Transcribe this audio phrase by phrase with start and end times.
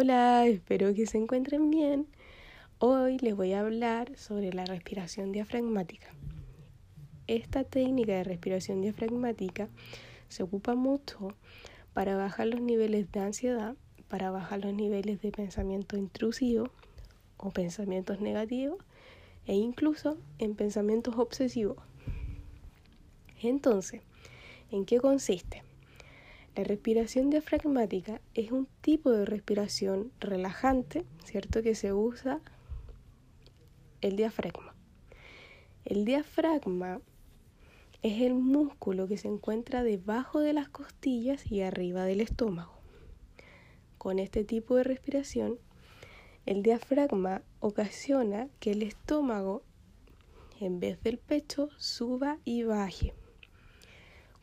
[0.00, 2.06] Hola, espero que se encuentren bien.
[2.78, 6.06] Hoy les voy a hablar sobre la respiración diafragmática.
[7.26, 9.68] Esta técnica de respiración diafragmática
[10.28, 11.34] se ocupa mucho
[11.94, 13.74] para bajar los niveles de ansiedad,
[14.06, 16.70] para bajar los niveles de pensamiento intrusivo
[17.36, 18.78] o pensamientos negativos
[19.46, 21.78] e incluso en pensamientos obsesivos.
[23.42, 24.02] Entonces,
[24.70, 25.67] ¿en qué consiste?
[26.58, 31.62] La respiración diafragmática es un tipo de respiración relajante, ¿cierto?
[31.62, 32.40] Que se usa
[34.00, 34.74] el diafragma.
[35.84, 37.00] El diafragma
[38.02, 42.74] es el músculo que se encuentra debajo de las costillas y arriba del estómago.
[43.96, 45.60] Con este tipo de respiración,
[46.44, 49.62] el diafragma ocasiona que el estómago,
[50.58, 53.14] en vez del pecho, suba y baje.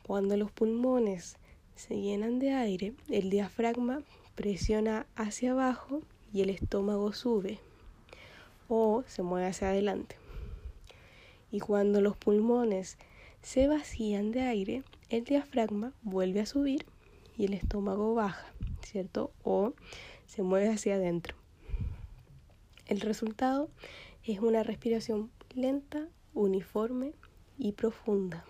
[0.02, 1.36] Cuando los pulmones
[1.76, 4.02] se llenan de aire, el diafragma
[4.34, 6.00] presiona hacia abajo
[6.32, 7.60] y el estómago sube
[8.68, 10.16] o se mueve hacia adelante.
[11.52, 12.98] Y cuando los pulmones
[13.42, 16.84] se vacían de aire, el diafragma vuelve a subir
[17.38, 18.46] y el estómago baja,
[18.82, 19.30] ¿cierto?
[19.44, 19.74] O
[20.26, 21.36] se mueve hacia adentro.
[22.86, 23.68] El resultado
[24.24, 27.12] es una respiración lenta, uniforme
[27.58, 28.44] y profunda.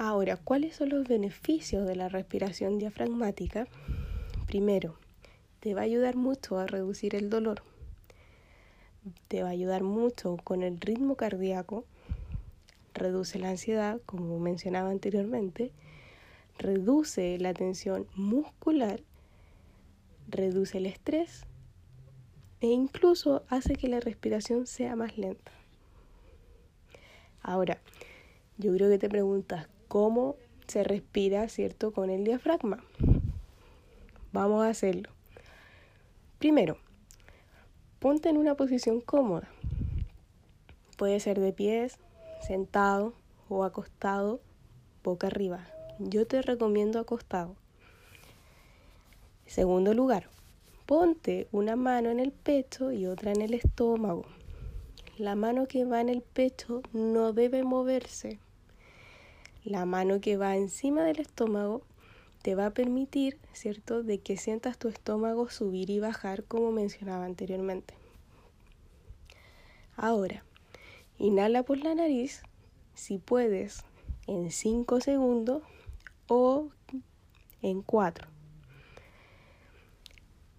[0.00, 3.66] Ahora, ¿cuáles son los beneficios de la respiración diafragmática?
[4.46, 4.94] Primero,
[5.58, 7.64] te va a ayudar mucho a reducir el dolor.
[9.26, 11.84] Te va a ayudar mucho con el ritmo cardíaco.
[12.94, 15.72] Reduce la ansiedad, como mencionaba anteriormente.
[16.58, 19.00] Reduce la tensión muscular.
[20.28, 21.42] Reduce el estrés.
[22.60, 25.50] E incluso hace que la respiración sea más lenta.
[27.42, 27.78] Ahora,
[28.58, 30.36] yo creo que te preguntas, cómo
[30.66, 32.84] se respira, ¿cierto?, con el diafragma.
[34.32, 35.10] Vamos a hacerlo.
[36.38, 36.76] Primero,
[37.98, 39.48] ponte en una posición cómoda.
[40.96, 41.98] Puede ser de pies,
[42.46, 43.14] sentado
[43.48, 44.40] o acostado,
[45.02, 45.66] boca arriba.
[45.98, 47.56] Yo te recomiendo acostado.
[49.46, 50.28] Segundo lugar,
[50.84, 54.26] ponte una mano en el pecho y otra en el estómago.
[55.16, 58.38] La mano que va en el pecho no debe moverse
[59.68, 61.82] la mano que va encima del estómago
[62.42, 67.24] te va a permitir, ¿cierto?, de que sientas tu estómago subir y bajar como mencionaba
[67.24, 67.94] anteriormente.
[69.96, 70.44] Ahora,
[71.18, 72.42] inhala por la nariz,
[72.94, 73.84] si puedes,
[74.26, 75.62] en 5 segundos
[76.28, 76.68] o
[77.62, 78.28] en 4.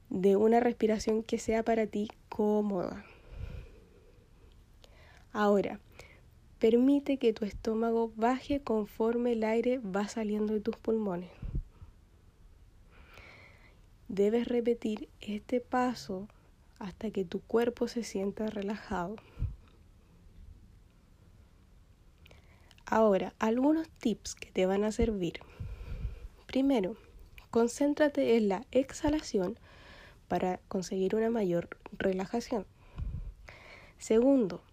[0.09, 3.05] De una respiración que sea para ti cómoda.
[5.31, 5.79] Ahora,
[6.59, 11.31] Permite que tu estómago baje conforme el aire va saliendo de tus pulmones.
[14.09, 16.27] Debes repetir este paso
[16.77, 19.15] hasta que tu cuerpo se sienta relajado.
[22.85, 25.39] Ahora, algunos tips que te van a servir.
[26.47, 26.97] Primero,
[27.51, 29.57] concéntrate en la exhalación
[30.27, 32.65] para conseguir una mayor relajación.
[33.99, 34.63] Segundo,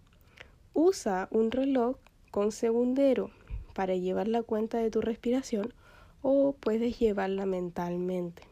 [0.79, 1.97] Usa un reloj
[2.29, 3.31] con segundero
[3.73, 5.73] para llevar la cuenta de tu respiración
[6.21, 8.43] o puedes llevarla mentalmente.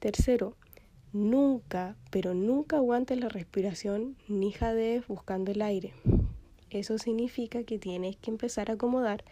[0.00, 0.54] Tercero,
[1.14, 5.94] nunca, pero nunca aguantes la respiración ni jadees buscando el aire.
[6.68, 9.24] Eso significa que tienes que empezar a acomodar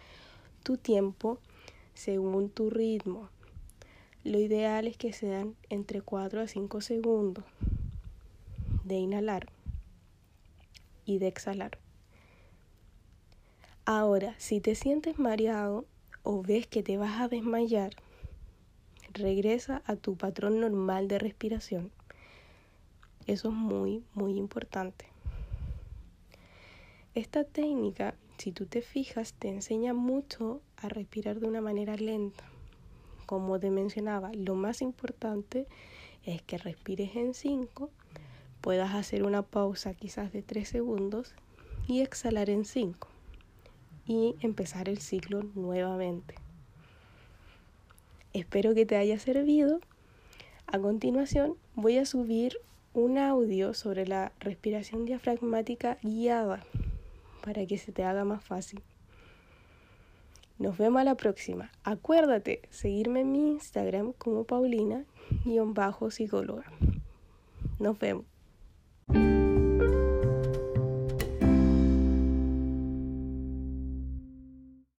[0.62, 1.40] tu tiempo
[1.92, 3.28] según tu ritmo.
[4.24, 7.44] Lo ideal es que sean entre 4 a 5 segundos
[8.84, 9.54] de inhalar
[11.06, 11.78] y de exhalar.
[13.86, 15.86] Ahora, si te sientes mareado
[16.24, 17.94] o ves que te vas a desmayar,
[19.12, 21.92] regresa a tu patrón normal de respiración.
[23.26, 25.06] Eso es muy, muy importante.
[27.14, 32.44] Esta técnica, si tú te fijas, te enseña mucho a respirar de una manera lenta.
[33.24, 35.66] Como te mencionaba, lo más importante
[36.24, 37.90] es que respires en 5
[38.60, 41.34] puedas hacer una pausa quizás de 3 segundos
[41.86, 43.08] y exhalar en 5
[44.06, 46.34] y empezar el ciclo nuevamente.
[48.32, 49.80] Espero que te haya servido.
[50.66, 52.58] A continuación voy a subir
[52.92, 56.64] un audio sobre la respiración diafragmática guiada
[57.44, 58.82] para que se te haga más fácil.
[60.58, 61.70] Nos vemos a la próxima.
[61.84, 66.64] Acuérdate seguirme en mi Instagram como Paulina-psicóloga.
[67.78, 68.35] Nos vemos.
[69.12, 69.45] Thank you.